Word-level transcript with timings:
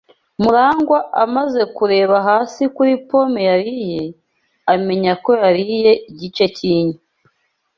MuragwA 0.41 0.99
amaze 1.23 1.61
kureba 1.75 2.15
hasi 2.27 2.63
kuri 2.75 2.93
pome 3.07 3.41
yariye, 3.49 4.03
amenya 4.73 5.13
ko 5.23 5.31
yariye 5.43 5.91
igice 6.11 6.45
cyinyo. 6.55 6.97